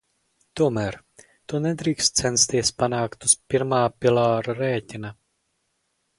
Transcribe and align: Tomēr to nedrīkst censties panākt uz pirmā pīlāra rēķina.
Tomēr 0.59 0.95
to 1.53 1.59
nedrīkst 1.65 2.21
censties 2.23 2.73
panākt 2.85 3.29
uz 3.29 3.37
pirmā 3.53 3.83
pīlāra 4.01 4.59
rēķina. 4.65 5.15